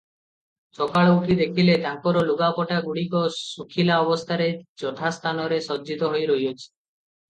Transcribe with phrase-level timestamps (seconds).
[0.77, 4.51] ସକାଳୁ ଉଠି ଦେଖିଲେ, ତାଙ୍କର ଲୁଗାପଟା ଗୁଡ଼ିକ ଶୁଖିଲା ଅବସ୍ଥାରେ
[4.87, 6.65] ଯଥା ସ୍ଥାନରେ ସଜ୍ଜିତ ହୋଇ ରହିଅଛି।